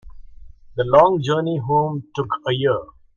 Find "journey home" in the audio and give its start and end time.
1.21-2.07